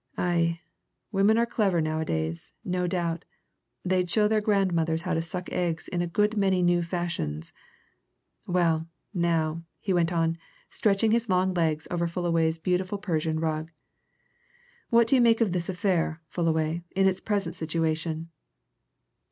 "Aye, 0.17 0.59
women 1.11 1.37
are 1.37 1.45
clever 1.45 1.79
nowadays, 1.79 2.53
no 2.65 2.87
doubt 2.87 3.23
they'd 3.85 4.09
show 4.09 4.27
their 4.27 4.41
grandmothers 4.41 5.03
how 5.03 5.13
to 5.13 5.21
suck 5.21 5.47
eggs 5.51 5.87
in 5.87 6.01
a 6.01 6.07
good 6.07 6.35
many 6.35 6.63
new 6.63 6.81
fashions. 6.81 7.53
Well, 8.47 8.87
now," 9.13 9.61
he 9.77 9.93
went 9.93 10.11
on, 10.11 10.39
stretching 10.71 11.11
his 11.11 11.29
long 11.29 11.53
legs 11.53 11.87
over 11.91 12.07
Fullaway's 12.07 12.57
beautiful 12.57 12.97
Persian 12.97 13.39
rug, 13.39 13.69
"what 14.89 15.05
do 15.05 15.13
you 15.13 15.21
make 15.21 15.39
of 15.39 15.51
this 15.51 15.69
affair, 15.69 16.19
Fullaway, 16.29 16.81
in 16.95 17.05
its 17.05 17.21
present 17.21 17.53
situation? 17.53 18.31